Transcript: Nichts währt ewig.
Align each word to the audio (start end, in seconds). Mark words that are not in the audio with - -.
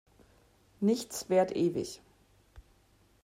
Nichts 0.79 1.29
währt 1.29 1.55
ewig. 1.55 2.01